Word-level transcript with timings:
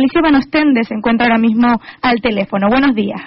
Alicia 0.00 0.22
Van 0.22 0.34
Ostende 0.34 0.82
se 0.84 0.94
encuentra 0.94 1.26
ahora 1.26 1.38
mismo 1.38 1.78
al 2.00 2.22
teléfono. 2.22 2.68
Buenos 2.70 2.94
días. 2.94 3.20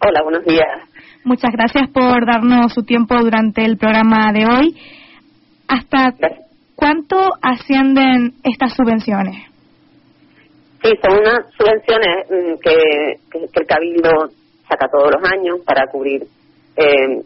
Hola, 0.00 0.22
buenos 0.22 0.44
días. 0.44 0.88
Muchas 1.24 1.50
gracias 1.50 1.90
por 1.90 2.24
darnos 2.24 2.72
su 2.72 2.84
tiempo 2.84 3.16
durante 3.18 3.64
el 3.64 3.76
programa 3.76 4.32
de 4.32 4.46
hoy. 4.46 4.76
¿Hasta 5.66 6.14
cuánto 6.76 7.16
ascienden 7.42 8.34
estas 8.44 8.74
subvenciones? 8.74 9.34
Sí, 10.84 10.92
son 11.02 11.18
unas 11.18 11.46
subvenciones 11.58 12.30
mm, 12.30 12.60
que, 12.62 13.58
el 13.58 13.66
Cabildo 13.66 14.28
saca 14.68 14.86
todos 14.88 15.10
los 15.10 15.32
años 15.32 15.58
para 15.66 15.88
cubrir 15.90 16.22
eh, 16.76 17.22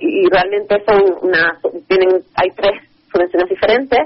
y 0.00 0.28
realmente 0.28 0.82
son 0.84 1.00
una 1.22 1.58
tienen 1.86 2.22
hay 2.34 2.50
tres 2.56 2.72
subvenciones 3.12 3.48
diferentes 3.48 4.00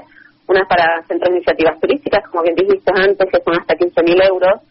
una 0.49 0.65
para 0.65 1.01
centros 1.07 1.29
de 1.29 1.37
iniciativas 1.37 1.79
turísticas 1.79 2.27
como 2.29 2.43
bien 2.43 2.55
dijiste 2.55 2.91
antes 2.91 3.29
que 3.31 3.39
son 3.41 3.53
hasta 3.53 3.75
15.000 3.75 4.27
euros. 4.27 4.61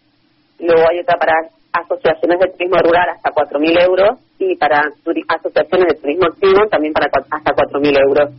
Luego 0.58 0.82
hay 0.90 0.98
otra 1.00 1.16
para 1.18 1.34
asociaciones 1.72 2.38
de 2.40 2.50
turismo 2.52 2.78
rural 2.82 3.08
hasta 3.14 3.30
4.000 3.30 3.86
euros. 3.86 4.18
Y 4.38 4.56
para 4.56 4.82
asociaciones 4.82 5.86
de 5.88 6.00
turismo 6.00 6.26
activo 6.26 6.66
también 6.70 6.92
para 6.92 7.06
hasta 7.06 7.54
4.000 7.54 8.02
euros. 8.06 8.30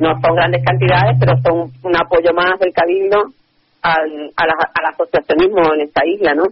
No 0.00 0.14
son 0.22 0.34
grandes 0.34 0.64
cantidades 0.64 1.16
pero 1.18 1.34
son 1.42 1.70
un 1.82 1.96
apoyo 1.96 2.32
más 2.32 2.58
del 2.60 2.72
cabildo 2.72 3.34
al, 3.82 4.32
al 4.36 4.86
asociacionismo 4.92 5.74
en 5.74 5.80
esta 5.82 6.04
isla 6.04 6.34
no 6.34 6.44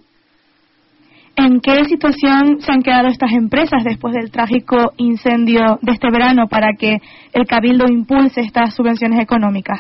¿En 1.39 1.61
qué 1.61 1.85
situación 1.85 2.61
se 2.61 2.73
han 2.73 2.81
quedado 2.81 3.09
estas 3.09 3.31
empresas 3.33 3.85
después 3.85 4.15
del 4.15 4.31
trágico 4.31 4.95
incendio 4.97 5.79
de 5.83 5.93
este 5.93 6.11
verano 6.11 6.49
para 6.49 6.73
que 6.79 6.97
el 7.35 7.47
Cabildo 7.47 7.85
impulse 7.91 8.41
estas 8.41 8.75
subvenciones 8.75 9.21
económicas? 9.21 9.79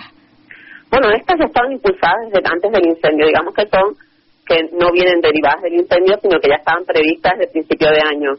Bueno, 0.90 1.10
estas 1.10 1.40
estaban 1.40 1.72
impulsadas 1.72 2.30
desde 2.32 2.48
antes 2.48 2.72
del 2.72 2.86
incendio, 2.86 3.26
digamos 3.26 3.54
que 3.54 3.66
son 3.68 3.94
que 4.46 4.62
no 4.78 4.92
vienen 4.92 5.20
derivadas 5.20 5.62
del 5.62 5.74
incendio, 5.74 6.16
sino 6.22 6.38
que 6.38 6.48
ya 6.48 6.56
estaban 6.56 6.84
previstas 6.84 7.32
desde 7.32 7.44
el 7.46 7.50
principio 7.50 7.90
de 7.90 8.00
año. 8.06 8.30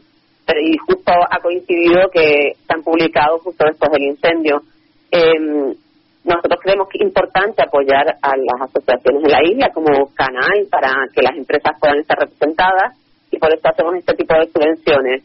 Pero, 0.46 0.60
y 0.60 0.76
justo 0.78 1.12
ha 1.12 1.38
coincidido 1.40 2.08
que 2.10 2.56
se 2.56 2.74
han 2.74 2.82
publicado 2.82 3.38
justo 3.40 3.66
después 3.66 3.92
del 3.92 4.08
incendio. 4.08 4.62
Eh, 5.10 5.76
nosotros 6.24 6.60
creemos 6.62 6.88
que 6.88 6.98
es 6.98 7.04
importante 7.04 7.62
apoyar 7.62 8.16
a 8.20 8.36
las 8.36 8.68
asociaciones 8.68 9.22
de 9.22 9.30
la 9.30 9.44
isla 9.44 9.68
como 9.72 10.08
canal 10.14 10.66
para 10.70 10.92
que 11.14 11.22
las 11.22 11.36
empresas 11.36 11.72
puedan 11.78 12.00
estar 12.00 12.18
representadas 12.18 12.96
y 13.30 13.38
por 13.38 13.52
eso 13.52 13.68
hacemos 13.68 13.94
este 13.96 14.14
tipo 14.14 14.34
de 14.34 14.46
subvenciones. 14.46 15.22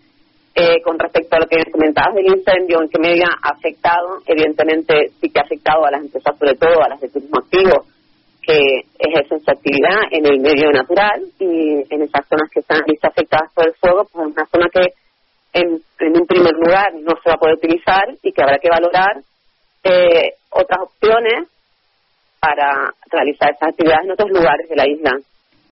Eh, 0.56 0.82
con 0.84 1.00
respecto 1.00 1.36
a 1.36 1.40
lo 1.40 1.48
que 1.48 1.72
comentabas 1.72 2.14
del 2.14 2.28
incendio, 2.28 2.82
en 2.82 2.90
qué 2.90 3.00
medida 3.00 3.26
ha 3.42 3.56
afectado, 3.58 4.22
evidentemente 4.28 5.10
sí 5.20 5.30
que 5.30 5.40
ha 5.40 5.44
afectado 5.44 5.84
a 5.84 5.92
las 5.92 6.02
empresas, 6.02 6.38
sobre 6.38 6.54
todo 6.54 6.84
a 6.84 6.90
las 6.90 7.02
de 7.02 7.10
turismo 7.10 7.40
activo, 7.40 7.86
que 8.40 8.86
ejercen 9.00 9.40
su 9.40 9.50
actividad 9.50 9.98
en 10.12 10.26
el 10.28 10.40
medio 10.40 10.70
natural 10.72 11.24
y 11.40 11.82
en 11.90 12.02
esas 12.04 12.28
zonas 12.28 12.52
que 12.52 12.60
están 12.60 12.82
afectadas 13.02 13.52
por 13.54 13.68
el 13.68 13.74
fuego, 13.76 14.06
pues 14.12 14.28
es 14.28 14.34
una 14.34 14.46
zona 14.46 14.68
que 14.70 14.94
en, 15.54 15.82
en 16.00 16.22
un 16.22 16.28
primer 16.28 16.54
lugar 16.54 16.94
no 17.02 17.14
se 17.24 17.30
va 17.30 17.36
a 17.36 17.40
poder 17.40 17.56
utilizar 17.56 18.04
y 18.22 18.32
que 18.32 18.44
habrá 18.44 18.60
que 18.60 18.70
valorar 18.70 19.22
eh, 19.84 20.34
otras 20.52 20.82
opciones 20.82 21.50
para 22.40 22.94
realizar 23.10 23.52
esas 23.52 23.70
actividades 23.70 24.06
en 24.06 24.12
otros 24.12 24.30
lugares 24.30 24.68
de 24.70 24.76
la 24.76 24.88
isla. 24.88 25.12